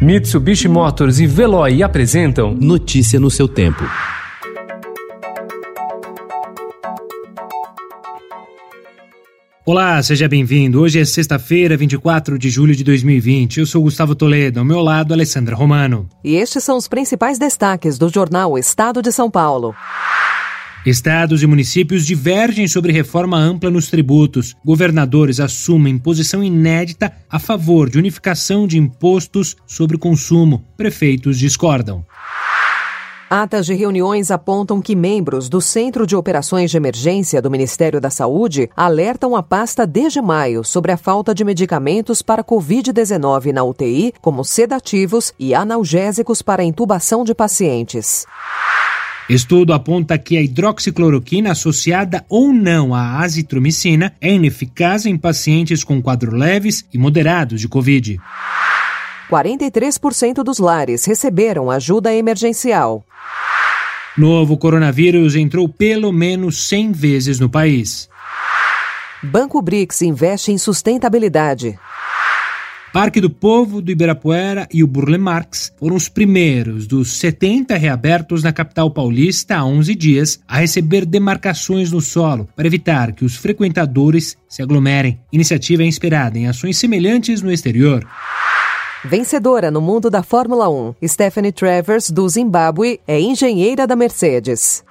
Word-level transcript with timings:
Mitsubishi 0.00 0.68
Motors 0.68 1.20
e 1.20 1.26
Veloy 1.26 1.82
apresentam 1.82 2.52
Notícia 2.52 3.18
no 3.18 3.30
seu 3.30 3.48
tempo. 3.48 3.82
Olá, 9.64 10.00
seja 10.02 10.28
bem-vindo. 10.28 10.82
Hoje 10.82 11.00
é 11.00 11.04
sexta-feira, 11.04 11.78
24 11.78 12.38
de 12.38 12.50
julho 12.50 12.76
de 12.76 12.84
2020. 12.84 13.60
Eu 13.60 13.66
sou 13.66 13.82
Gustavo 13.82 14.14
Toledo, 14.14 14.60
ao 14.60 14.66
meu 14.66 14.80
lado, 14.80 15.14
Alessandra 15.14 15.56
Romano. 15.56 16.06
E 16.22 16.36
estes 16.36 16.62
são 16.62 16.76
os 16.76 16.86
principais 16.86 17.38
destaques 17.38 17.96
do 17.96 18.10
jornal 18.10 18.58
Estado 18.58 19.00
de 19.00 19.10
São 19.10 19.30
Paulo. 19.30 19.74
Estados 20.86 21.42
e 21.42 21.48
municípios 21.48 22.06
divergem 22.06 22.68
sobre 22.68 22.92
reforma 22.92 23.36
ampla 23.36 23.68
nos 23.68 23.88
tributos. 23.88 24.54
Governadores 24.64 25.40
assumem 25.40 25.98
posição 25.98 26.44
inédita 26.44 27.12
a 27.28 27.40
favor 27.40 27.90
de 27.90 27.98
unificação 27.98 28.68
de 28.68 28.78
impostos 28.78 29.56
sobre 29.66 29.98
consumo. 29.98 30.64
Prefeitos 30.76 31.40
discordam. 31.40 32.04
Atas 33.28 33.66
de 33.66 33.74
reuniões 33.74 34.30
apontam 34.30 34.80
que 34.80 34.94
membros 34.94 35.48
do 35.48 35.60
Centro 35.60 36.06
de 36.06 36.14
Operações 36.14 36.70
de 36.70 36.76
Emergência 36.76 37.42
do 37.42 37.50
Ministério 37.50 38.00
da 38.00 38.08
Saúde 38.08 38.70
alertam 38.76 39.34
a 39.34 39.42
pasta 39.42 39.84
desde 39.84 40.22
maio 40.22 40.62
sobre 40.62 40.92
a 40.92 40.96
falta 40.96 41.34
de 41.34 41.44
medicamentos 41.44 42.22
para 42.22 42.44
Covid-19 42.44 43.52
na 43.52 43.64
UTI, 43.64 44.14
como 44.22 44.44
sedativos 44.44 45.34
e 45.36 45.52
analgésicos 45.52 46.42
para 46.42 46.62
intubação 46.62 47.24
de 47.24 47.34
pacientes. 47.34 48.24
Estudo 49.28 49.72
aponta 49.72 50.16
que 50.16 50.36
a 50.36 50.42
hidroxicloroquina 50.42 51.50
associada 51.50 52.24
ou 52.28 52.52
não 52.52 52.94
à 52.94 53.20
azitromicina 53.20 54.14
é 54.20 54.32
ineficaz 54.32 55.04
em 55.04 55.16
pacientes 55.16 55.82
com 55.82 56.00
quadros 56.00 56.32
leves 56.32 56.86
e 56.92 56.98
moderados 56.98 57.60
de 57.60 57.66
Covid. 57.66 58.20
43% 59.28 60.44
dos 60.44 60.58
lares 60.60 61.04
receberam 61.04 61.68
ajuda 61.68 62.14
emergencial. 62.14 63.04
Novo 64.16 64.56
coronavírus 64.56 65.34
entrou 65.34 65.68
pelo 65.68 66.12
menos 66.12 66.68
100 66.68 66.92
vezes 66.92 67.40
no 67.40 67.50
país. 67.50 68.08
Banco 69.22 69.60
BRICS 69.60 70.02
investe 70.02 70.52
em 70.52 70.58
sustentabilidade. 70.58 71.76
Parque 72.96 73.20
do 73.20 73.28
Povo 73.28 73.82
do 73.82 73.90
Ibirapuera 73.90 74.66
e 74.72 74.82
o 74.82 74.86
Burle 74.86 75.18
Marx 75.18 75.70
foram 75.78 75.96
os 75.96 76.08
primeiros 76.08 76.86
dos 76.86 77.18
70 77.18 77.76
reabertos 77.76 78.42
na 78.42 78.54
capital 78.54 78.90
paulista 78.90 79.54
há 79.54 79.66
11 79.66 79.94
dias 79.94 80.40
a 80.48 80.60
receber 80.60 81.04
demarcações 81.04 81.92
no 81.92 82.00
solo 82.00 82.48
para 82.56 82.66
evitar 82.66 83.12
que 83.12 83.22
os 83.22 83.36
frequentadores 83.36 84.34
se 84.48 84.62
aglomerem. 84.62 85.20
Iniciativa 85.30 85.84
inspirada 85.84 86.38
em 86.38 86.48
ações 86.48 86.78
semelhantes 86.78 87.42
no 87.42 87.52
exterior. 87.52 88.02
Vencedora 89.04 89.70
no 89.70 89.82
mundo 89.82 90.08
da 90.08 90.22
Fórmula 90.22 90.66
1, 90.70 90.94
Stephanie 91.06 91.52
Travers, 91.52 92.10
do 92.10 92.26
Zimbábue, 92.26 92.98
é 93.06 93.20
engenheira 93.20 93.86
da 93.86 93.94
Mercedes. 93.94 94.82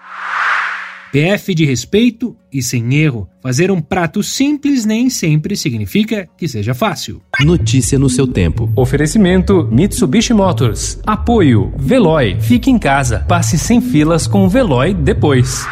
PF 1.16 1.55
de 1.55 1.63
respeito 1.63 2.35
e 2.52 2.61
sem 2.61 2.94
erro. 2.95 3.25
Fazer 3.41 3.71
um 3.71 3.80
prato 3.80 4.21
simples 4.21 4.83
nem 4.83 5.09
sempre 5.09 5.55
significa 5.55 6.27
que 6.38 6.45
seja 6.45 6.73
fácil. 6.73 7.22
Notícia 7.39 7.97
no 7.97 8.09
seu 8.09 8.27
tempo. 8.27 8.69
Oferecimento 8.75 9.66
Mitsubishi 9.72 10.33
Motors. 10.33 10.99
Apoio 11.07 11.72
Veloy. 11.77 12.35
Fique 12.41 12.69
em 12.69 12.77
casa. 12.77 13.19
Passe 13.30 13.57
sem 13.57 13.80
filas 13.80 14.27
com 14.27 14.44
o 14.44 14.49
Veloy 14.49 14.94
depois. 14.94 15.66